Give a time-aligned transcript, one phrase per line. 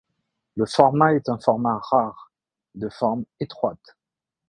[0.55, 2.31] Le format est un format rare,
[2.73, 3.99] de forme étroite.